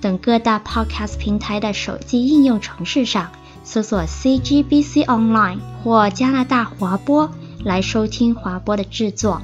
[0.00, 3.30] 等各大 Podcast 平台的手机应用程式上
[3.64, 7.30] 搜索 CGBC Online 或加拿大华播
[7.64, 9.40] 来收听华播的制作。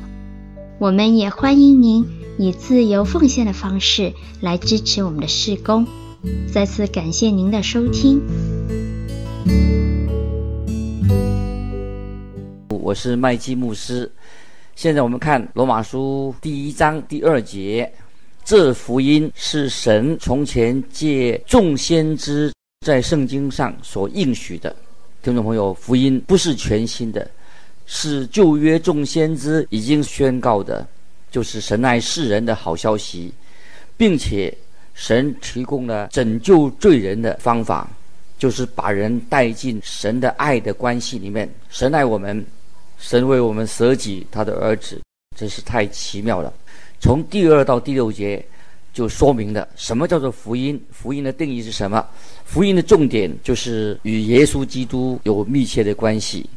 [0.78, 2.06] 我们也欢迎您
[2.38, 5.86] 以自由奉献的方式来支持我们的事工。
[6.52, 8.20] 再次感谢您的收听。
[12.68, 14.10] 我是麦基牧师。
[14.74, 17.92] 现在我们看罗马书第一章第二节，
[18.44, 22.52] 这福音是神从前借众先知
[22.84, 24.74] 在圣经上所应许的。
[25.22, 27.30] 听众朋友，福音不是全新的，
[27.86, 30.86] 是旧约众先知已经宣告的，
[31.30, 33.32] 就是神爱世人的好消息，
[33.96, 34.52] 并且
[34.92, 37.88] 神提供了拯救罪人的方法，
[38.38, 41.48] 就是把人带进神的爱的关系里面。
[41.70, 42.44] 神爱我们。
[42.98, 45.00] 神为我们舍己，他的儿子，
[45.36, 46.52] 真是太奇妙了。
[47.02, 48.40] 从第二到第六节
[48.94, 50.80] 就说明了什么叫做福音。
[50.92, 52.06] 福音的定义是什么？
[52.44, 56.48] 福音的重点就是与耶稣基督有密切的关系。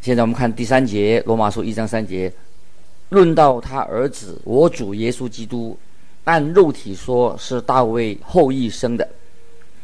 [0.00, 2.32] 现在我们看第三节，罗马书一章三节，
[3.10, 5.78] 论到他儿子，我主耶稣基督，
[6.24, 9.06] 按肉体说是大卫后裔生的。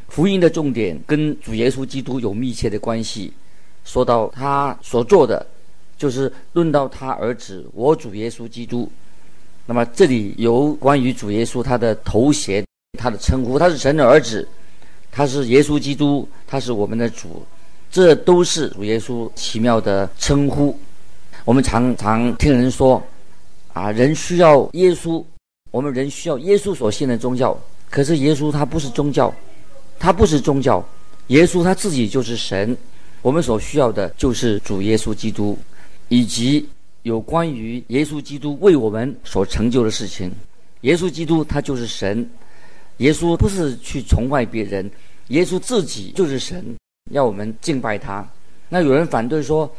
[0.09, 3.31] 福音的重点跟主耶稣基督有密切的关系。
[3.85, 5.47] 说到他所做的。
[5.99, 8.91] 就是论到他儿子，我主耶稣基督。
[9.71, 12.65] 那么这里有关于主耶稣他的头衔，
[12.99, 14.49] 他的称呼，他是神的儿子，
[15.13, 17.45] 他是耶稣基督，他是我们的主，
[17.91, 20.75] 这都是主耶稣奇妙的称呼。
[21.45, 23.03] 我们常常听人说，
[23.75, 25.23] 啊，人需要耶稣，
[25.71, 27.55] 我们人需要耶稣所信的宗教。
[27.91, 29.31] 可是耶稣他不是宗教，
[29.99, 30.83] 他不是宗教，
[31.27, 32.75] 耶稣他自己就是神。
[33.21, 35.59] 我们所需要的就是主耶稣基督。
[36.11, 36.67] 以及
[37.09, 40.31] 有关于耶稣基督为我们所成就的事情，
[40.83, 42.29] 耶稣基督他就是神，
[42.99, 44.89] 耶稣不是去崇拜别人，
[45.29, 46.63] 耶稣自己就是神，
[47.11, 48.27] 要我们敬拜他。
[48.69, 49.71] 那有人反对说，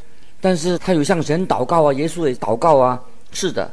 [0.41, 2.99] 但是他有向神祷告啊，耶稣也祷告啊。
[3.31, 3.71] 是的，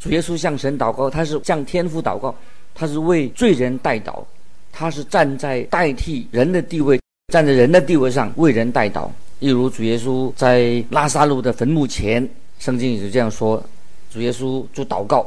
[0.00, 2.34] 主耶稣向神祷告，他是向天父祷告，
[2.74, 4.24] 他是为罪人代祷，
[4.72, 7.00] 他是站在代替人的地位，
[7.32, 9.08] 站在人的地位上为人代祷。
[9.38, 12.28] 例如主耶稣在拉撒路的坟墓前，
[12.58, 13.62] 圣经也是这样说：
[14.10, 15.26] 主耶稣就祷告，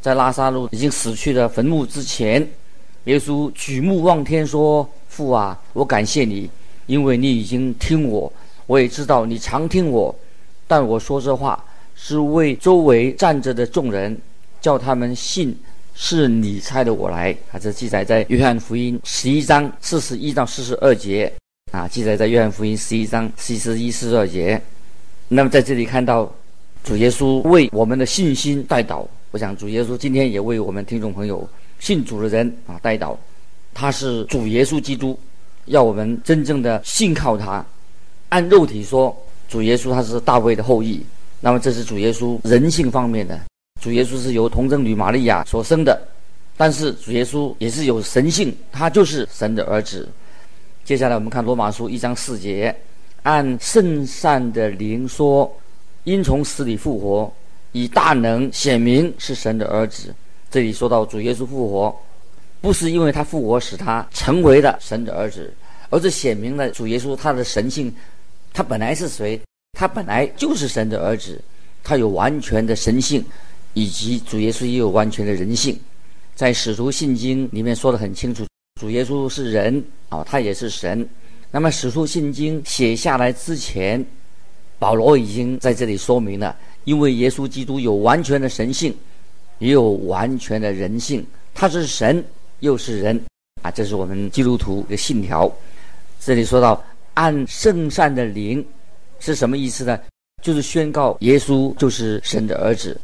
[0.00, 2.46] 在拉撒路已经死去的坟墓之前，
[3.04, 6.50] 耶稣举目望天说：“父啊，我感谢你，
[6.86, 8.32] 因为你已经听我。
[8.66, 10.14] 我也知道你常听我，
[10.66, 11.62] 但我说这话
[11.94, 14.16] 是为周围站着的众人，
[14.60, 15.58] 叫他们信
[15.94, 21.32] 是你差的我来。”啊，这记载在约翰福音十一章四十一到四十二节。
[21.72, 24.60] 啊，记载在约翰福音十一章四十一、四十二节。
[25.28, 26.32] 那么在这里看到
[26.82, 29.06] 主耶稣为我们的信心代祷。
[29.30, 31.48] 我想主耶稣今天也为我们听众朋友
[31.78, 33.16] 信主的人啊代祷。
[33.72, 35.18] 他是主耶稣基督，
[35.66, 37.64] 要我们真正的信靠他。
[38.30, 39.16] 按肉体说，
[39.48, 41.04] 主耶稣他是大卫的后裔。
[41.40, 43.40] 那么这是主耶稣人性方面的。
[43.80, 45.98] 主耶稣是由童贞女玛利亚所生的，
[46.56, 50.08] 但是主耶稣也是有神性，他就是神的儿子。
[50.84, 52.74] 接下来我们看罗马书一章四节，
[53.22, 55.50] 按圣善的灵说，
[56.04, 57.32] 因从死里复活，
[57.72, 60.14] 以大能显明是神的儿子。
[60.50, 61.96] 这里说到主耶稣复活，
[62.60, 65.52] 不是因为他复活使他成为了神的儿子，
[65.90, 67.94] 而是显明了主耶稣他的神性。
[68.52, 69.40] 他本来是谁？
[69.78, 71.40] 他本来就是神的儿子，
[71.84, 73.24] 他有完全的神性，
[73.74, 75.78] 以及主耶稣也有完全的人性。
[76.34, 78.44] 在使徒信经里面说得很清楚。
[78.80, 81.08] 主耶稣是人啊、他也是神。
[81.52, 84.04] 那么《使徒信经》写下来之前，
[84.80, 88.92] 保罗已经在这里说明了，因为耶稣基督有完全的神性，
[89.58, 91.24] 也有完全的人性，
[91.54, 92.24] 他是神
[92.60, 93.20] 又是人
[93.62, 95.52] 啊，这是我们基督徒的信条。
[96.18, 96.82] 这里说到
[97.14, 98.64] 按圣善的灵
[99.18, 100.00] 是什么意思呢？
[100.42, 102.98] 就是宣告耶稣就是神的儿子。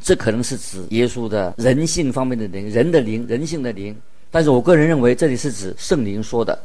[0.00, 3.92] 这可能是指耶稣的人性方面的灵，人的灵，人性的灵。
[4.30, 6.56] 但是我个人认为，这里是指圣灵说的，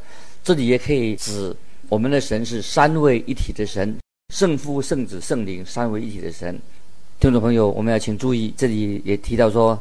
[0.43, 1.51] 这里也可以指
[1.89, 3.97] 我们的神是三位一体的神，
[4.31, 6.57] 圣父、圣子、圣灵三位一体的神。
[7.19, 9.77] 听众朋友，我们要请注意，这里也提到说，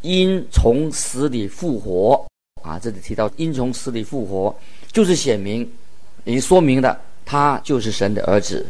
[0.00, 2.26] 因从死里复活，
[2.62, 4.58] 啊，这里提到因从死里复活，
[4.90, 5.70] 就是显明，
[6.24, 8.66] 也说明了他就是神的儿子。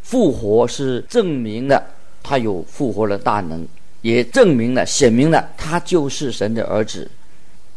[0.00, 1.84] 复活是证明了
[2.22, 3.66] 他有复活的大能，
[4.00, 7.10] 也证明了显明了他就是神的儿子。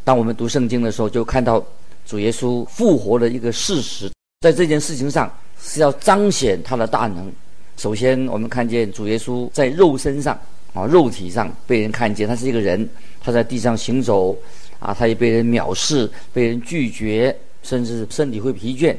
[0.03, 1.65] 当我们读圣经的时候，就看到
[2.05, 4.07] 主耶稣复活的一个事实，
[4.41, 5.35] 在这件事情上
[5.67, 7.31] 是要彰显他的大能。
[7.75, 10.39] 首先，我们看见主耶稣在肉身上
[10.73, 12.87] 啊，肉体上被人看见，他是一个人，
[13.19, 14.37] 他在地上行走
[14.79, 18.95] 啊，他也被人藐视，被人拒绝，甚至身体会疲倦，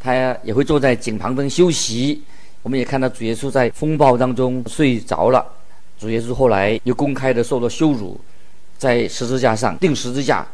[0.00, 2.22] 他也会坐在井旁边休息。
[2.62, 5.46] 我们也看到主耶稣在风暴当中睡着了。
[5.98, 8.18] 主耶稣后来又公开的受到羞辱，
[8.78, 10.46] 在十字架上钉十字架，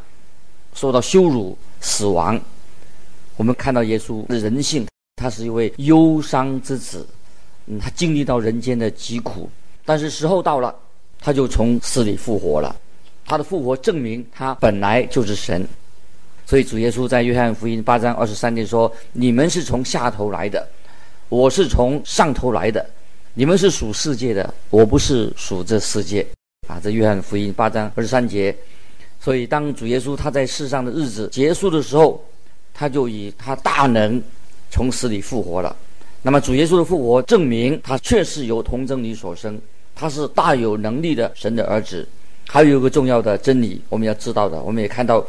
[0.75, 2.38] 受到羞辱死亡。
[3.37, 7.06] 我们看到耶稣的人性，他是一位忧伤之子，
[7.80, 9.48] 他经历到人间的疾苦，
[9.84, 10.74] 但是时候到了，
[11.18, 12.76] 他就从死里复活了。
[13.24, 15.66] 他的复活证明他本来就是神。
[16.44, 20.64] 所以主耶稣在约翰福音八章二十三节说：“你们是从下头来的。”
[21.28, 22.88] 我是从上头来的，
[23.34, 26.24] 你们是属世界的，我不是属这世界。
[26.68, 28.54] 啊，这约翰福音八章二十三节。
[29.18, 32.22] 所以，当主耶稣他在世上的日子结束的时候，
[32.72, 34.22] 他就以他大能
[34.76, 35.75] 从死里复活了。
[36.20, 39.58] 那么，主耶稣的复活证明他确实由童贞女所生，
[39.94, 42.06] 他是大有能力的神的儿子。
[42.46, 45.25] 还有一个重要的真理，我们要知道的，我们也看到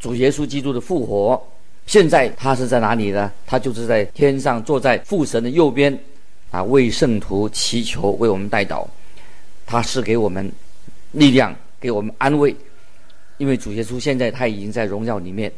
[0.00, 1.40] 主耶稣基督的复活。
[1.86, 3.30] 现在他是在哪里呢？
[3.44, 5.96] 他就是在天上，坐在父神的右边，
[6.50, 8.86] 啊，为圣徒祈求，为我们代祷。
[9.66, 10.50] 他是给我们
[11.12, 12.56] 力量，给我们安慰，
[13.36, 15.52] 因为主耶稣现在他已经在荣耀里面。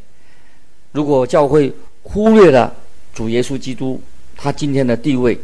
[0.90, 2.75] 如果教会忽略了
[3.14, 4.00] 主耶稣基督
[4.37, 5.38] 他今天的地位，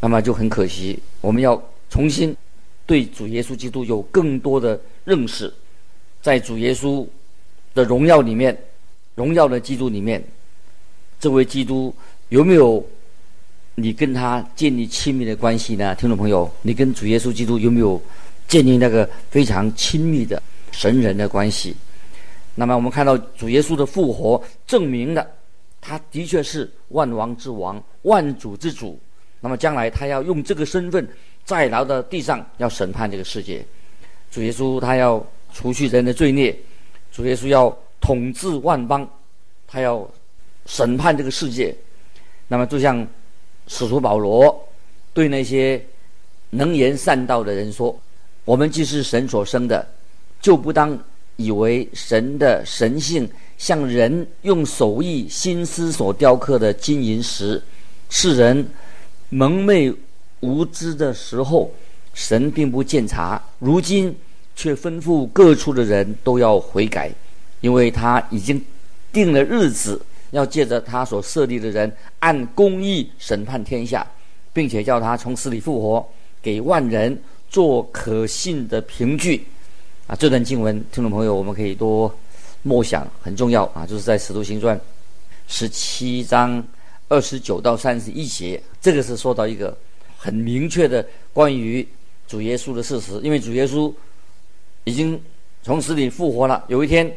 [0.00, 0.98] 那么就很可惜。
[1.20, 2.36] 我们要重新
[2.86, 5.52] 对主耶稣基督有更多的认识，
[6.22, 7.06] 在主耶稣
[7.74, 8.56] 的荣耀里面。
[9.14, 10.22] 荣耀的基督里面，
[11.18, 11.92] 这位基督
[12.28, 12.86] 有没有
[13.74, 15.92] 你跟他建立亲密的关系呢？
[15.96, 18.00] 听众朋友，你跟主耶稣基督有没有
[18.46, 21.74] 建立那个非常亲密的神人的关系？
[22.54, 25.26] 那么我们看到主耶稣的复活，证明了
[25.80, 28.98] 他的确是万王之王、万主之主。
[29.40, 31.08] 那么将来他要用这个身份
[31.44, 33.64] 再来到地上，要审判这个世界。
[34.30, 36.56] 主耶稣他要除去人的罪孽，
[37.12, 37.76] 主耶稣要。
[38.00, 39.06] 统治万邦，
[39.66, 40.08] 他要
[40.66, 41.74] 审判这个世界。
[42.46, 43.04] 那么，就像
[43.66, 44.68] 使徒保罗
[45.12, 45.84] 对那些
[46.50, 48.00] 能言善道的人说
[48.46, 49.84] ：“我们既是神所生的，
[50.40, 50.96] 就不当
[51.34, 57.62] 以为神的神性像人用手艺心思所雕刻的金银石。
[58.08, 58.66] 世人
[59.28, 59.92] 蒙昧
[60.40, 61.70] 无知的时候，
[62.14, 64.16] 神并不鉴察；如今
[64.56, 67.12] 却吩咐各处的人都要悔改。”
[67.60, 68.64] 因为他已经
[69.12, 70.00] 定了日子，
[70.30, 74.06] 要借着他所设立的人按公义审判天下，
[74.52, 76.08] 并且叫他从死里复活，
[76.40, 77.20] 给万人
[77.50, 79.44] 做可信的凭据。
[80.06, 82.14] 啊，这段经文，听众朋友，我们可以多
[82.62, 84.76] 默想，很重要啊，就是在《使徒行传》
[85.46, 86.62] 十七章
[87.08, 89.76] 二十九到三十一节，这个是说到一个
[90.16, 91.86] 很明确的关于
[92.26, 93.92] 主耶稣的事实，因为主耶稣
[94.84, 95.20] 已经
[95.62, 97.10] 从死里复活了，有一天。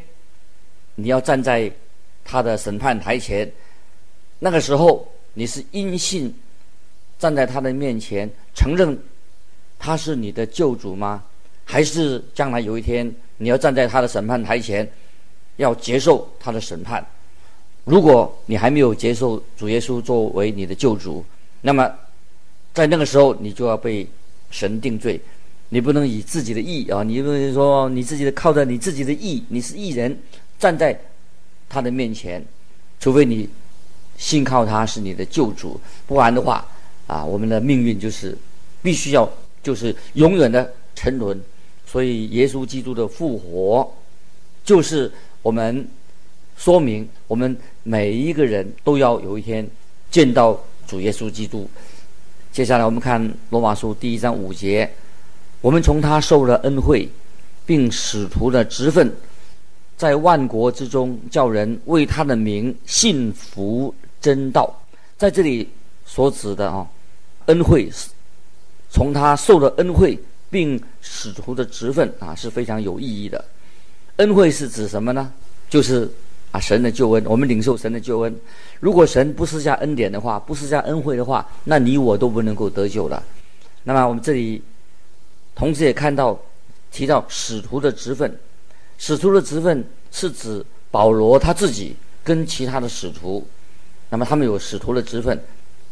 [0.94, 1.72] 你要站在
[2.22, 3.50] 他的审判台前，
[4.38, 6.32] 那个时候你是因信
[7.18, 8.96] 站在他的面前，承认
[9.78, 11.24] 他是你的救主吗？
[11.64, 14.86] 还是将来有一天你要站在他的审判台前，
[15.62, 17.04] 要接受他的审判？
[17.84, 21.24] 如果你还没有接受主耶稣作为你的救主，
[21.62, 21.90] 那么
[22.74, 24.06] 在那个时候你就要被
[24.50, 25.20] 神定罪，
[25.68, 30.18] 你不能以自己的意啊，你不能说你自己的靠着你自己的意，你是义人。
[30.58, 30.96] 站在
[31.68, 32.44] 他的面前，
[33.00, 33.48] 除非你
[34.16, 36.64] 信靠他是你的救主，不然的话，
[37.08, 38.36] 啊，我们的命运就是
[38.80, 39.28] 必须要
[39.60, 41.40] 就是永远的沉沦。
[41.84, 43.92] 所以，耶稣基督的复活，
[44.64, 45.10] 就是
[45.42, 45.86] 我们
[46.56, 49.68] 说明我们每一个人都要有一天
[50.10, 51.68] 见到主耶稣基督。
[52.52, 54.88] 接下来，我们看罗马书第一章五节，
[55.60, 57.08] 我们从他受了恩惠，
[57.66, 59.12] 并使徒的职分。
[59.96, 64.82] 在万国之中，叫人为他的名信服真道。
[65.16, 65.68] 在这里
[66.04, 66.86] 所指的啊，
[67.46, 67.90] 恩惠
[68.90, 70.18] 从他受了恩惠，
[70.50, 73.44] 并使徒的职分啊，是非常有意义的。
[74.16, 75.32] 恩惠是指什么呢？
[75.70, 76.08] 就是
[76.50, 77.24] 啊，神的救恩。
[77.26, 78.36] 我们领受神的救恩。
[78.80, 83.22] 如果神不施下恩典的话，不施下恩惠的话，那你我都不能够得救了。
[83.84, 84.62] 那么我们这里
[85.54, 86.38] 同时也看到
[86.90, 88.38] 提到使徒的职分。
[88.98, 93.44] 使徒的职分是指保罗他自己跟其他的使徒，
[94.10, 95.42] 那么他们有使徒的职分，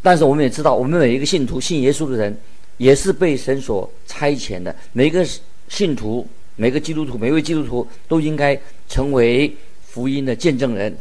[0.03, 2.39] 但是我们也知道，我们每一个信徒信耶稣的人，
[2.77, 4.75] 也是被神所差遣的。
[4.93, 5.27] 每一个
[5.69, 6.25] 信徒，
[6.61, 9.51] 每个基督徒，每位基督徒都应该成为
[9.83, 10.95] 福音的见证人。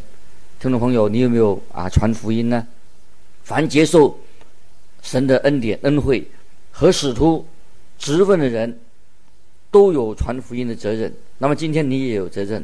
[0.58, 2.66] 听众朋友，你有没有啊传福音呢？
[3.44, 4.18] 凡接受
[5.02, 6.26] 神的恩典恩惠
[6.72, 7.46] 和使徒
[7.98, 8.80] 职分的人，
[9.70, 11.14] 都有传福音的责任。
[11.40, 12.64] 那么今天你也有责任，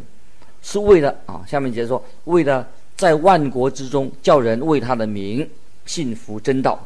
[0.62, 5.46] 是为了啊，下面接着说，为了在万国之中叫人为他的名
[5.86, 6.80] 信服真道。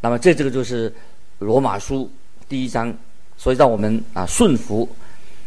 [0.00, 0.92] 那么这这个就是
[1.38, 2.10] 罗马书
[2.48, 2.92] 第一章，
[3.36, 4.88] 所以让我们啊顺服、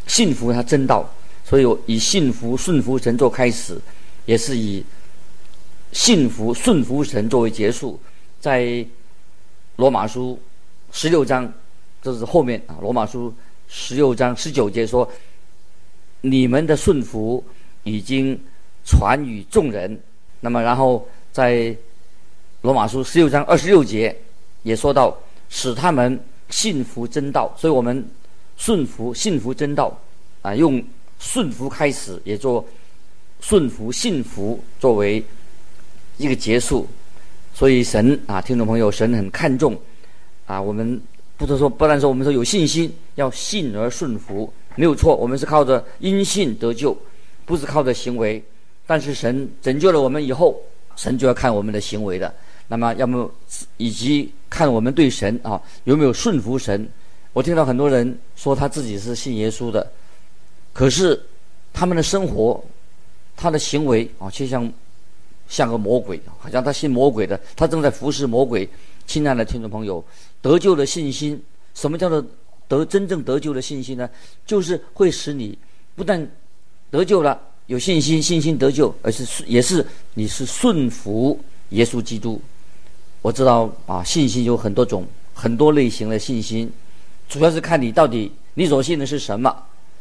[0.08, 1.08] 信服他真道。
[1.46, 3.80] 所以以信服、顺服神做开始，
[4.26, 4.84] 也是以
[5.92, 8.00] 信服、顺服神作为结束。
[8.40, 8.84] 在
[9.76, 10.40] 罗马书
[10.92, 11.54] 十六章，
[12.02, 13.32] 这是后面啊，罗马书。
[13.70, 15.06] 十六章十九节说
[16.22, 17.44] ：“你们的顺服
[17.84, 18.40] 已经
[18.86, 20.00] 传与众人。”
[20.40, 21.76] 那么，然后在
[22.62, 24.16] 罗马书十六章二十六节
[24.64, 25.14] 也说到
[25.52, 26.18] ：“使他们
[26.50, 28.10] 信服真道。”所以，我们
[28.58, 29.98] 顺服、信服真道
[30.42, 30.84] 啊，用
[31.20, 32.66] 顺服开始，也做
[33.40, 35.24] 顺服、信服作为
[36.18, 36.86] 一个结束。
[37.54, 39.80] 所以，神啊，听众朋友，神很看重
[40.46, 41.02] 啊，我们。
[41.40, 45.16] 不是说，不然说我们说有信心，要信而顺服，没有错。
[45.16, 46.98] 我们是靠着因信得救，
[47.46, 48.44] 不是靠着行为。
[48.88, 50.60] 但是神拯救了我们以后，
[50.96, 52.34] 神就要看我们的行为的。
[52.68, 53.32] 那么，要么
[53.78, 56.90] 以及看我们对神啊有没有顺服神。
[57.38, 59.88] 我听到很多人说他自己是信耶稣的，
[60.74, 61.22] 可是
[61.72, 62.60] 他们的生活、
[63.36, 64.74] 他的行为啊，却像
[65.48, 68.68] 像个魔鬼，好像他信魔鬼的，他正在服侍魔鬼。
[69.06, 70.04] 亲爱的听众朋友，
[70.42, 71.40] 得救的信心，
[71.76, 72.26] 什么叫做
[72.68, 74.10] 得真正得救的信心呢？
[74.44, 75.56] 就是会使你
[75.96, 76.28] 不但
[76.90, 81.40] 得救了，有信心，信心得救，而是也是你是顺服
[81.70, 82.42] 耶稣基督。
[83.22, 86.68] 我知道啊，信心有很多种，很多类型的信心，
[87.28, 89.56] 主要是看你到底你所信的是什么。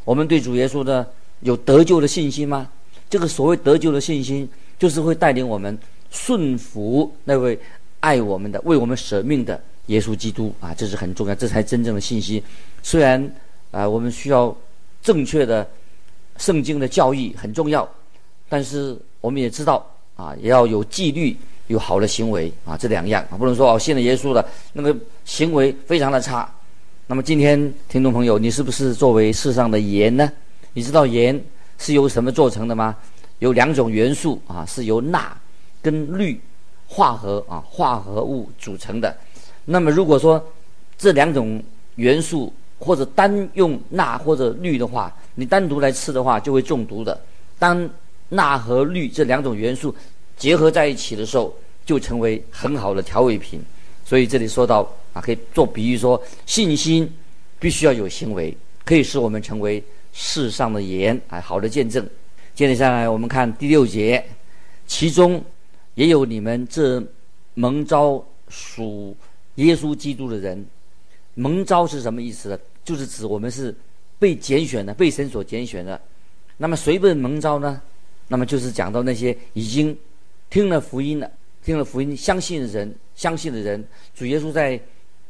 [0.05, 1.07] 我们对主耶稣的
[1.41, 2.69] 有得救的信心吗？
[3.09, 5.79] 这个所谓得救的信心，就是会带领我们
[6.11, 7.59] 顺服那位。
[8.01, 12.41] 爱我们的、为我们舍命的耶稣基督啊，这是很重要，这才真正的信心。
[12.83, 13.21] 虽然
[13.73, 14.55] 啊、呃，我们需要
[15.03, 15.69] 正确的
[16.37, 17.89] 圣经的教义很重要，
[18.49, 26.49] 但是我们也知道啊，也要有纪律、有好的行为啊，这两样啊，不能说哦，信了耶稣了，那个行为非常的差。
[27.09, 30.29] 那么今天听众朋友，你是不是作为世上的盐呢？
[30.73, 31.41] 你知道盐
[31.79, 32.97] 是由什么做成的吗？
[33.39, 35.37] 有两种元素啊，是由钠
[35.81, 36.41] 跟氯。
[36.89, 39.17] 化合啊，化合物组成的。
[39.65, 40.45] 那么，如果说
[40.97, 41.61] 这两种
[41.97, 47.21] 元素或者单用钠或者氯的话，你单独来吃的话就会中毒的。
[47.59, 47.89] 当
[48.29, 49.93] 钠和氯这两种元素
[50.37, 51.53] 结合在一起的时候，
[51.85, 53.61] 就成为很好的调味品。
[54.05, 57.11] 所以这里说到啊，可以做比喻说，信心
[57.59, 58.55] 必须要有行为，
[58.85, 59.83] 可以使我们成为
[60.13, 62.07] 世上的盐，啊，好的见证。
[62.55, 64.23] 接着下来，我们看第六节，
[64.87, 65.43] 其中。
[65.95, 67.03] 也有你们这
[67.55, 69.17] 蒙召属
[69.55, 70.63] 耶稣基督的人，
[71.33, 72.59] 蒙召是什么意思呢？
[72.85, 73.75] 就是指我们是
[74.19, 75.99] 被拣选的，被神所拣选的。
[76.59, 77.81] 那么谁被蒙召呢？
[78.29, 79.97] 那么就是讲到那些已经
[80.51, 81.31] 听了福音了，
[81.65, 83.83] 听了福音相信的人，相信的人。
[84.15, 84.79] 主耶稣在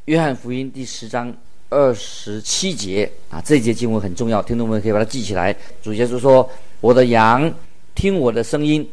[0.07, 1.35] 约翰福音第十章
[1.69, 5.55] 二十七节啊，这节经文很重要，听众们可以把它记起来。
[5.83, 6.49] 主耶稣说
[6.81, 7.53] ：“我的羊
[7.93, 8.89] 听我的声音，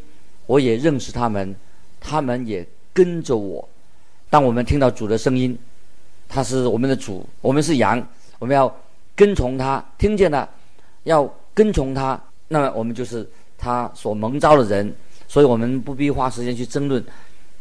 [0.46, 1.54] 我也认识他们。”
[2.00, 3.66] 他们也跟着我。
[4.28, 5.56] 当我们听到主的声音，
[6.28, 8.04] 他是我们的主，我们是羊，
[8.40, 8.76] 我们要
[9.14, 9.82] 跟从他。
[9.96, 10.50] 听见了，
[11.04, 13.24] 要跟从他，那么我们就是
[13.56, 14.92] 他所蒙召的人。
[15.28, 17.02] 所以我们不必花时间去争论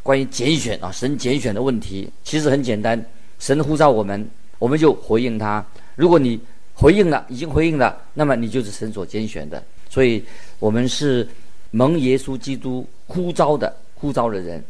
[0.01, 2.09] 关于拣选啊，神拣选的问题。
[2.23, 2.99] 其实很简单，
[3.43, 4.25] 神呼召我们，
[4.57, 5.61] 我们就回应他。
[5.97, 6.39] 如果你
[6.73, 9.61] 回应了，已经回应了，那么你就是神所拣选的。
[9.89, 10.23] 所以
[10.59, 11.27] 我们是
[11.71, 13.75] 蒙耶稣基督呼召的。
[13.95, 14.63] 呼召的人，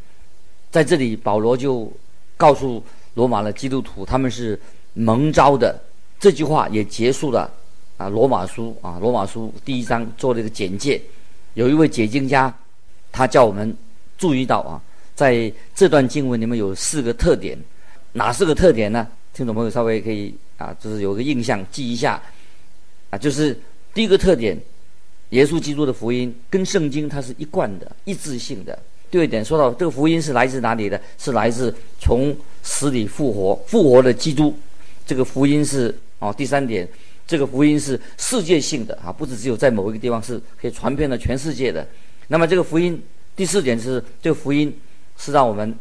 [0.71, 1.91] 在这里，保罗就
[2.35, 4.59] 告诉罗马的基督徒，他们是
[4.93, 5.79] 蒙召的。
[6.19, 7.51] 这句话也结束了
[7.97, 10.99] 啊，罗马书啊，罗马书第一章做了一个简介。
[11.53, 12.51] 有一位解经家，
[13.11, 13.71] 他叫我们
[14.17, 14.81] 注意到啊，
[15.13, 17.55] 在这段经文里面有四个特点，
[18.13, 19.07] 哪四个特点呢？
[19.33, 22.21] 听众朋友稍微可以啊，就是有个印象记一下
[23.09, 23.59] 啊，就是
[23.93, 24.55] 第一个特点，
[25.29, 28.77] 耶稣基督的福音跟圣经它是一贯的、一致性的。
[29.09, 30.99] 第二点说到这个福音是来自哪里的？
[31.17, 34.55] 是来自从死里复活复活的基督。
[35.05, 36.33] 这个福音是哦。
[36.35, 36.87] 第三点，
[37.25, 41.87] 这个福音是世界性的啊，不是只有在某一个地方，是可以传遍了全世界的。
[42.27, 43.01] 那么这个福音
[43.35, 44.71] 第四点是，这个福音
[45.17, 45.75] 是让我们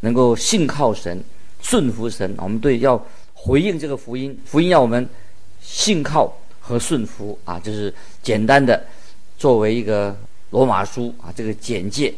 [0.00, 1.22] 能够信靠神、
[1.64, 2.32] 顺服神。
[2.38, 3.02] 我们对要
[3.32, 5.08] 回应这个福音，福音要我们
[5.60, 7.92] 信靠和顺服啊，就是
[8.22, 8.80] 简单的
[9.36, 10.16] 作为一个
[10.50, 12.14] 罗马书啊这个简介。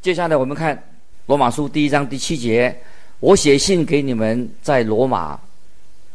[0.00, 0.80] 接下来我们看
[1.26, 2.76] 罗马书第一章第七节，
[3.18, 5.40] 我写信给你们在罗马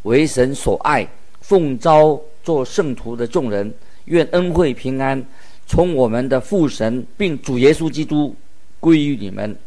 [0.03, 1.05] 为神所爱。
[1.39, 3.73] 奉召做圣徒的众人，
[4.05, 5.25] 愿恩惠平安
[5.65, 8.35] 从我们的父神并主耶稣基督
[8.81, 9.57] 归于你们。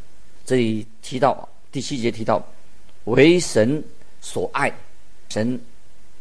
[0.45, 2.45] 这里提到第七节提到
[3.05, 3.83] 为神
[4.21, 4.73] 所爱，
[5.29, 5.59] 神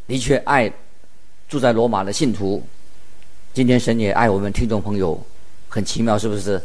[0.06, 0.72] 的确爱
[1.48, 2.62] 住在罗马的信徒。
[3.52, 5.20] 今天神也爱我们听众朋友，
[5.68, 6.60] 很奇妙，是不是？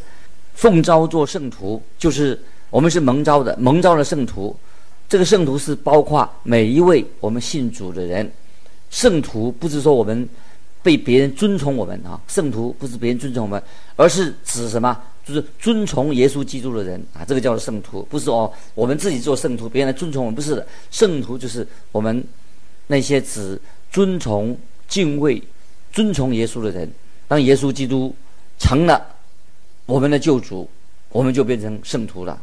[0.54, 4.56] 奉召做圣徒，就是我们是蒙召的，蒙召的圣徒。
[5.10, 8.32] 这个圣徒是包括每一位我们信主的人。
[8.90, 10.28] 圣徒不是说我们
[10.82, 13.62] 被别人尊崇我们啊，圣徒不是别人尊崇我们，
[13.98, 14.98] 而是指什么？
[15.26, 20.68] 就是尊崇耶稣基督的人啊，这个叫做圣徒，不是哦，我们自己做圣徒，别人来尊崇我们，不是的。
[20.92, 22.24] 圣徒就是我们
[22.88, 23.60] 那些只
[23.92, 25.42] 尊崇、敬畏、
[25.92, 26.90] 尊崇耶稣的人。
[27.28, 28.14] 当耶稣基督
[28.60, 29.02] 成了
[29.86, 30.70] 我们的救主，
[31.10, 32.40] 我们就变成圣徒了。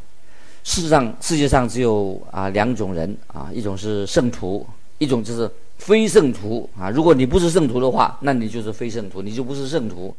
[0.64, 4.66] 事实上，世界上只有啊两种人啊，一种是圣徒，
[4.98, 5.50] 一种就是。
[5.78, 6.88] 非圣徒啊！
[6.90, 10.14] 如果你不是圣徒的话，那你就是非圣徒，你就不是圣徒。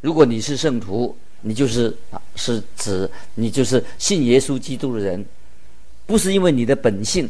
[0.00, 5.24] 如果你是圣徒，你就是啊，是指你就是信耶稣基督的人，
[6.06, 7.28] 不是因为你的本性，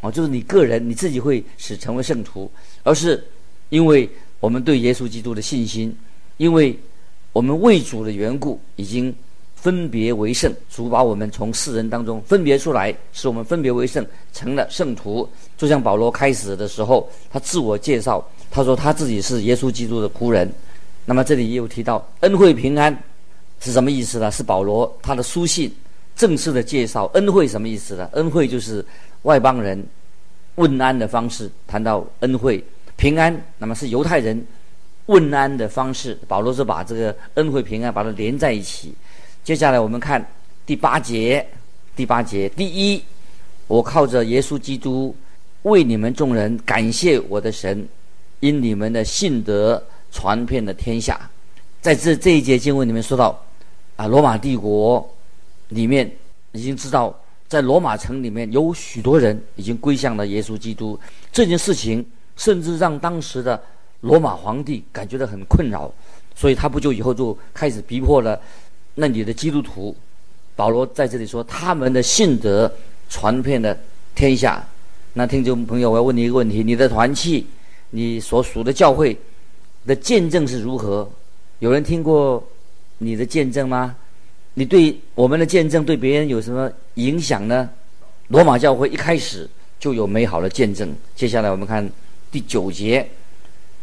[0.00, 2.50] 啊，就是你个人你自己会使成为圣徒，
[2.82, 3.22] 而是
[3.68, 4.08] 因为
[4.40, 5.96] 我们对耶稣基督的信心，
[6.36, 6.78] 因为
[7.32, 9.14] 我们为主的缘故已经。
[9.54, 15.26] 分别为圣，主把我们从世人当中分别出来，使我们分别为圣，成了圣徒。
[15.56, 20.52] 就像保罗开始的时候，他自我介绍，他说他自己是耶稣基督的仆人。
[21.06, 22.94] 那么这里也有提到恩惠平安
[23.64, 24.30] 是什么意思呢？
[24.30, 25.74] 是保罗他的书信
[26.14, 27.06] 正式的介绍。
[27.14, 28.06] 恩惠什么意思呢？
[28.12, 28.84] 恩惠就是
[29.22, 29.82] 外邦人
[30.56, 31.50] 问安的方式。
[31.66, 32.62] 谈到恩惠
[32.96, 34.46] 平安，那么是犹太人
[35.06, 36.18] 问安的方式。
[36.28, 38.94] 保罗是把这个恩惠平安把它连在一起。
[39.42, 40.22] 接下来我们看
[40.66, 41.46] 第八节，
[41.96, 43.02] 第八节，第一，
[43.66, 45.16] 我靠着耶稣基督
[45.62, 47.88] 为你们众人感谢我的神，
[48.40, 51.18] 因你们的信德传遍了天下。
[51.80, 53.43] 在这这一节经文里面说到，
[53.96, 55.08] 啊，罗马帝国
[55.68, 56.10] 里面
[56.52, 57.14] 已经知道，
[57.48, 60.98] 在罗马城里面有许多人已经归向了耶稣基督。
[61.32, 62.04] 这件事情
[62.36, 63.60] 甚至让当时的
[64.00, 65.92] 罗马皇帝感觉到很困扰，
[66.34, 68.40] 所以他不久以后就开始逼迫了。
[68.96, 69.94] 那里的基督徒，
[70.54, 72.70] 保罗在这里说，他们的信德
[73.08, 73.76] 传遍了
[74.14, 74.64] 天下。
[75.12, 77.46] 那听众朋友，我要问你一个问题：你的团契，
[77.90, 79.16] 你所属的教会
[79.86, 81.08] 的见证是如何？
[81.60, 82.42] 有人听过
[83.04, 83.94] 你的见证吗？
[84.54, 87.68] 你对我们的见证对别人有什么影响呢？
[88.28, 90.94] 罗马教会一开始就有美好的见证。
[91.14, 91.88] 接下来我们看
[92.30, 93.06] 第九节，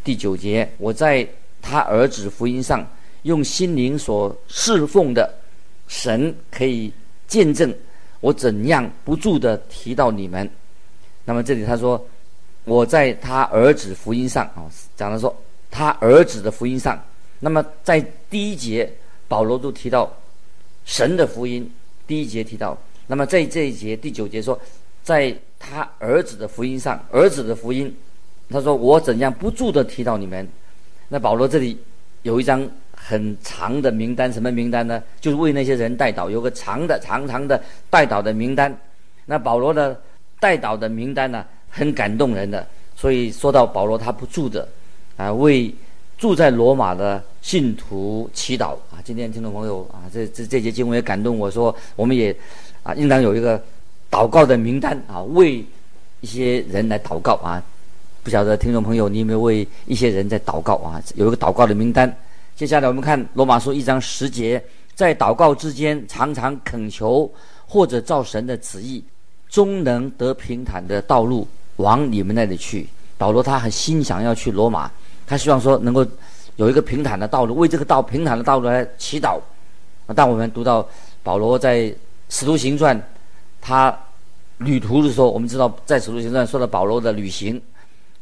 [0.03, 1.27] 第九节，我在
[1.61, 2.87] 他儿子福音上。
[3.23, 5.31] 用心灵所侍奉的
[5.87, 6.91] 神可以
[7.27, 7.71] 见证
[8.19, 10.49] 我怎样不住地提到你们。
[11.23, 12.03] 那么这里他说，
[12.63, 14.65] 我在他儿子福音上啊，
[14.97, 15.31] 讲的说
[15.69, 16.99] 他儿子的福音上。
[17.39, 18.91] 那么在第一节
[19.31, 20.11] 保罗都提到
[20.83, 21.63] 神的福音，
[22.05, 22.77] 第一节提到。
[23.07, 24.59] 那么在这一节第九节说，
[25.01, 27.95] 在他儿子的福音上，儿子的福音，
[28.49, 30.45] 他说我怎样不住地提到你们。
[31.07, 31.77] 那保罗这里
[32.23, 32.69] 有一张。
[33.03, 35.01] 很长的名单，什么名单呢？
[35.19, 38.71] 就是为那些人代祷，有个长的、长长的代祷的名单。
[39.25, 39.99] 那保罗的
[40.39, 42.63] 代祷的名单呢，很感动人的。
[42.95, 44.69] 所以说到保罗，他不住的
[45.17, 45.73] 啊，为
[46.21, 49.01] 住在罗马的信徒祈祷啊。
[49.03, 52.31] 今天听众朋友啊，这这这节经文也感动我说，我们也
[52.83, 53.59] 啊，应当有一个
[54.11, 55.65] 祷告的名单啊，为
[56.19, 57.59] 一些人来祷告啊。
[58.21, 61.01] 不晓得听众朋友，你有没有为一些人在祷告啊？
[61.15, 62.15] 有一个祷告的名单。
[62.55, 67.27] 接下来我们看罗马书一章十节，在祷告之间常常恳求，
[67.65, 69.03] 或者照神的旨意，
[69.49, 72.87] 终能得平坦的道路往你们那里去。
[73.17, 74.91] 保罗他很心想要去罗马，
[75.31, 76.05] 他希望说能够
[76.57, 79.39] 有一个平坦的道路，为这个道平坦的道路来祈祷。
[80.13, 80.85] 当我们读到
[81.23, 81.89] 保罗在
[82.27, 83.01] 使徒行传
[83.61, 83.97] 他
[84.57, 87.61] 旅途的时候，我们知道在使徒行传说到保罗的旅行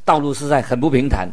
[0.06, 1.28] 道路实在很不平坦。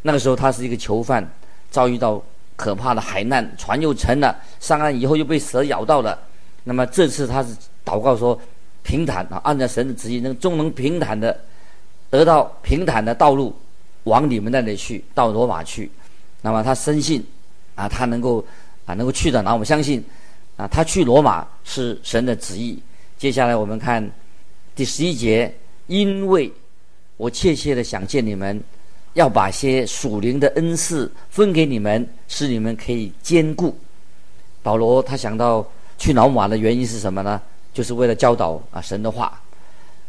[0.00, 1.30] 那个时候他是一个囚犯，
[1.70, 2.22] 遭遇到。
[2.54, 6.16] 可怕的海难，船又沉了，上岸以后又被蛇咬到了。
[6.64, 7.48] 那么这次他是
[7.84, 8.38] 祷告说
[8.82, 11.36] 平坦啊，按照神的旨意，能终能平坦的
[12.08, 13.52] 得到平坦的道路
[14.04, 15.90] 往你们那里去，到罗马去。
[16.40, 17.24] 那么他深信
[17.74, 18.44] 啊，他能够
[18.84, 19.40] 啊能够去的。
[19.42, 20.04] 那我们相信
[20.56, 22.78] 啊，他去罗马是神的旨意。
[23.16, 24.10] 接下来我们看
[24.74, 25.54] 第十一节，
[25.86, 26.52] 因为
[27.16, 28.60] 我切切的想见你们，
[29.14, 33.76] 要把些属灵的恩赐分给你们，使你们可以兼顾。
[34.64, 35.64] 保罗他想到
[35.96, 37.40] 去罗马的原因是什么呢？
[37.72, 39.40] 就是为了教导啊神的话。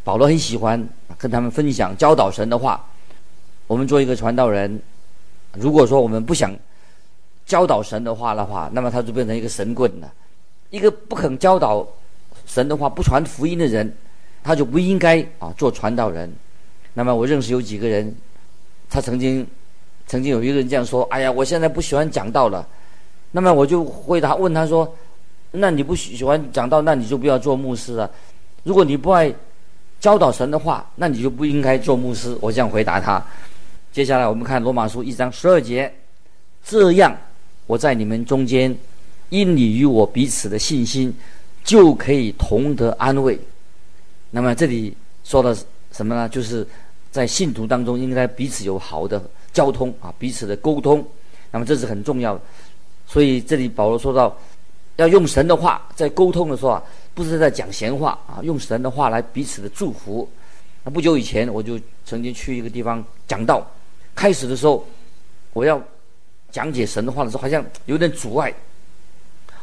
[0.03, 0.83] 保罗很喜欢
[1.17, 2.83] 跟他们分享教导神的话。
[3.73, 4.79] 我们做一个传道人，
[5.53, 6.55] 如果说我们不想
[7.43, 10.13] 教导神的话的话，那么他就变成一个神棍了。
[10.69, 11.83] 一个不肯教导
[12.45, 13.91] 神的话、不传福音的人，
[14.43, 16.31] 他就不应该啊做传道人。
[16.93, 18.15] 那么我认识有几个人，
[18.91, 19.45] 他曾经
[20.05, 22.67] 曾经有一个人这样说：“哎呀，我现在不喜欢讲道了。”
[23.33, 24.87] 那么我就回答问他说
[25.49, 28.07] ：“那你不喜欢讲道，那你就不要做牧师了。
[28.61, 29.33] 如果你不爱
[29.99, 33.19] 教导神的话，那你就不应该做牧师。”我这样回答他。
[33.93, 35.93] 接下来我们看罗马书一章十二节，
[36.65, 37.15] 这样
[37.67, 38.75] 我在你们中间，
[39.29, 41.15] 因你与我彼此的信心，
[41.63, 43.39] 就可以同得安慰。
[44.31, 45.55] 那么这里说的
[45.91, 46.27] 什么呢？
[46.27, 46.67] 就是
[47.11, 51.05] 在信徒当中应该彼此有好的交通啊，彼此的沟通。
[51.51, 52.41] 那么这是很重要的。
[53.05, 54.35] 所以这里保罗说到，
[54.95, 60.27] 要用神的话在沟通的时候啊，不是在讲闲话啊，用神的话来彼此的祝福。
[60.83, 63.63] 那不久以前我就曾经去一个地方讲道。
[64.15, 64.85] 开始的时候，
[65.53, 65.81] 我要
[66.51, 68.53] 讲解神的话的时候，好像有点阻碍。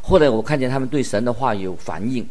[0.01, 2.27] 后来我看见他们对神的话有反应，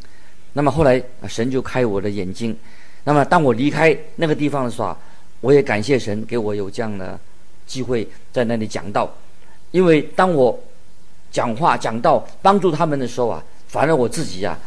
[0.53, 2.57] 那么后来神就开我的眼睛。
[3.05, 4.97] 那么当我离开那个地方的时候，
[5.41, 7.19] 我也感谢神给我有这样的
[7.67, 9.11] 机会在那里讲道。
[9.71, 10.59] 因为当我
[11.31, 14.59] 讲话讲道帮助他们的时候啊，反而我自己呀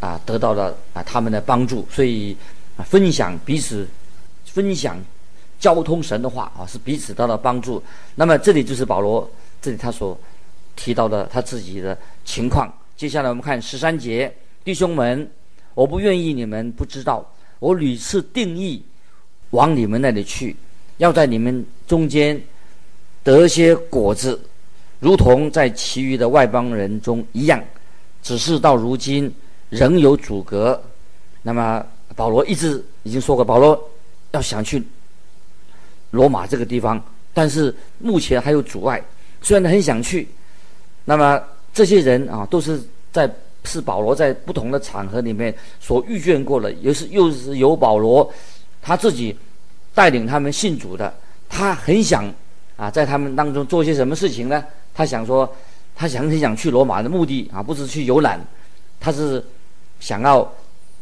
[0.00, 1.86] 啊，啊得到了啊他们的帮助。
[1.90, 2.36] 所以
[2.76, 3.86] 啊分享彼此
[4.46, 4.96] 分享。
[5.58, 7.82] 交通神的话啊，是彼此得到帮助。
[8.14, 9.28] 那么这里就是保罗
[9.62, 10.18] 这里他所
[10.76, 12.72] 提到的他自己的情况。
[12.96, 15.28] 接下来我们看十三节，弟兄们，
[15.74, 17.24] 我不愿意你们不知道，
[17.58, 18.82] 我屡次定义
[19.50, 20.54] 往你们那里去，
[20.98, 22.40] 要在你们中间
[23.22, 24.40] 得些果子，
[25.00, 27.62] 如同在其余的外邦人中一样。
[28.22, 29.30] 只是到如今
[29.68, 30.82] 仍有阻隔。
[31.42, 31.84] 那么
[32.16, 33.90] 保罗一直已经说过，保罗
[34.30, 34.82] 要想去。
[36.14, 37.02] 罗马这个地方，
[37.34, 39.02] 但是目前还有阻碍。
[39.42, 40.26] 虽然他很想去，
[41.04, 41.38] 那么
[41.74, 42.80] 这些人啊，都是
[43.12, 43.30] 在
[43.64, 48.32] 是保罗在不同的场合里面所遇见过的，又是又是由保罗
[48.80, 49.36] 他自己
[49.94, 51.12] 带领他们信主的。
[51.48, 52.24] 他很想
[52.76, 54.64] 啊，在他们当中做些什么事情呢？
[54.94, 55.50] 他想说，
[55.94, 58.40] 他想很想去罗马的目的啊，不是去游览，
[58.98, 59.44] 他是
[60.00, 60.50] 想要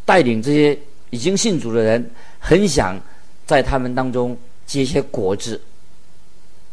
[0.04, 0.76] 带领这些
[1.10, 3.00] 已经信主的人，很想
[3.46, 4.36] 在他们当中。
[4.66, 5.60] 结些果子，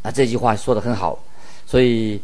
[0.02, 1.22] 啊，这句话说得很好，
[1.66, 2.22] 所以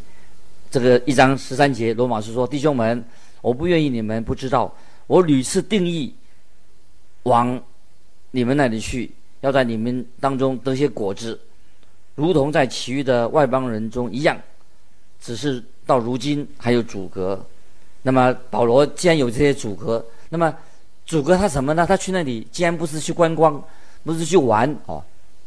[0.71, 3.04] 这个一章十三节，罗马书说：“弟兄们，
[3.41, 4.73] 我不愿意你们不知道，
[5.08, 6.13] 我屡次定义
[7.23, 7.62] 往
[8.32, 11.39] 你们那里去，要在你们当中得些果子，
[12.15, 14.39] 如同在其余的外邦人中一样，
[15.19, 17.45] 只是到如今还有阻隔。
[18.01, 20.56] 那么保罗既然有这些阻隔，那么
[21.06, 21.86] 阻隔他什么呢？
[21.88, 23.62] 他去那里既然不是去观光，
[24.04, 25.04] 不是去玩哦。”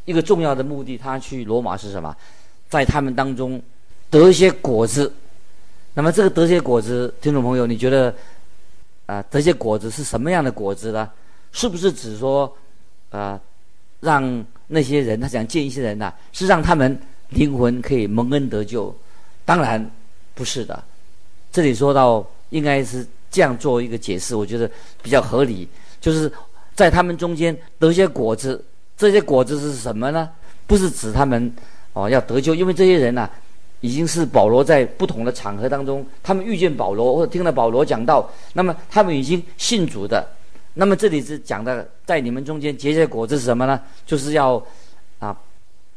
[0.08, 2.16] 一个重要的目的，他去罗马是什么？
[2.70, 3.60] 在他们当中
[4.08, 5.12] 得一些果子。
[5.92, 8.14] 那么这个得些果子，听众朋友，你觉得
[9.04, 11.10] 啊、得些果子是什么样的果子呢？
[11.52, 12.50] 是不是指说
[13.10, 13.38] 啊、
[14.00, 18.94] 让那些人他想见一些人呢、是让他们灵魂可以蒙恩得救？
[19.44, 19.90] 当然
[20.34, 20.82] 不是的。
[21.52, 24.70] 这里说到应该是这样做一个解释，我觉得
[25.02, 25.68] 比较合理，
[26.00, 26.32] 就是
[26.74, 28.64] 在他们中间得些果子。
[28.98, 30.28] 这些果子是什么呢？
[30.66, 31.50] 不是指他们
[31.94, 33.30] 哦要得救，因为这些人呐、
[33.80, 40.28] 已经是保罗在不同的场合当中，他们遇见保罗或者听了保罗讲道，那么他们已经信主的。
[40.74, 43.80] 那么这里是讲的，在你们中间结些果子是什么呢？
[44.04, 44.62] 就是要
[45.20, 45.34] 啊，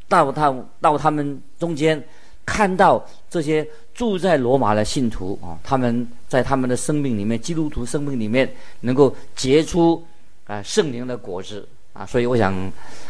[0.08, 2.02] 到他到他们中间，
[2.46, 10.04] 看到这些住在罗马的信徒啊，他们在他们的生命里面，基督徒生命里面能够结出
[10.46, 11.68] 啊圣灵的果子。
[11.94, 12.54] 啊，所以我想，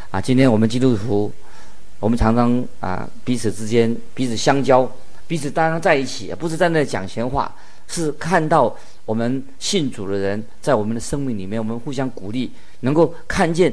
[0.09, 1.31] 啊，今天我们基督徒，
[1.99, 4.89] 我们常常啊彼此之间彼此相交，
[5.27, 7.53] 彼此当然在一起，不是在那讲闲话，
[7.87, 13.71] 是看到我们信主的人在我们的生命里面，我们互相鼓励，能够看见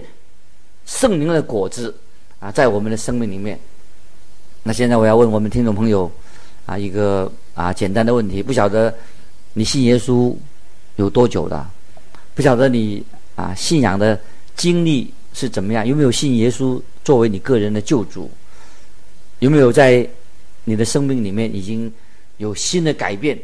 [0.85, 1.94] 圣灵的果子
[2.38, 3.59] 啊，在我们的生命里面。
[4.64, 6.11] 那现在我要问我们听众朋友
[6.66, 8.94] 啊一个啊简单的问题，不晓得
[9.55, 10.37] 你信耶稣
[10.97, 11.71] 有多久了？
[12.35, 13.03] 不晓得你
[13.37, 14.21] 啊信仰的。
[14.59, 15.87] 经历是怎么样？
[15.87, 18.31] 有没有信耶稣作为你个人的救主？
[19.38, 20.07] 有没有在
[20.64, 21.90] 你的生命里面已经
[22.37, 23.38] 有新的改变？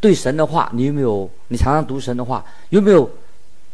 [0.00, 1.30] 对神的话，你有没有？
[1.48, 3.08] 你常常读神的话，有没有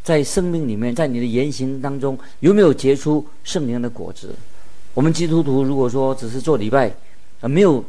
[0.02, 4.34] 在生命里面，在你的言行当中，有没有结出圣灵的果子？
[4.92, 6.92] 我们基督徒如果说只是做礼拜，
[7.40, 7.82] 而没有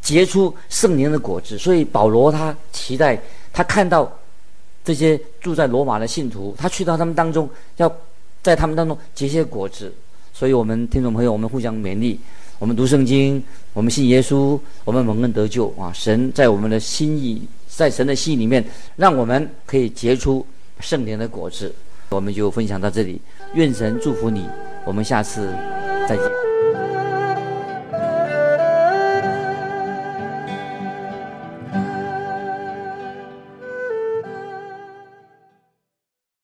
[0.00, 3.20] 结出圣灵的果子，所以保罗他期待
[3.52, 4.10] 他看到
[4.82, 7.94] 这些住在罗马的信徒，他去到他们当中，要
[8.44, 9.92] 在他们当中结些果子。
[10.32, 12.18] 所以我们听众朋友，我们互相勉励，
[12.60, 15.92] 我们读圣经，我们信耶稣，我们蒙恩得救啊！
[15.92, 17.42] 神在我们的心意。
[17.68, 20.46] 在神的心意里面，让我们可以结出
[20.78, 21.74] 圣灵的果子。
[22.10, 23.20] 我们就分享到这里，
[23.54, 24.46] 愿神祝福你。
[24.84, 25.48] 我们下次
[26.08, 26.43] 再见。